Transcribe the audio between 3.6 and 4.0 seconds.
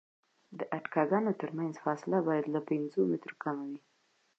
وي